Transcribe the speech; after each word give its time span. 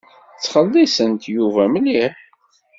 Ttxelliṣent 0.33 1.23
Yuba 1.35 1.63
mliḥ. 1.73 2.13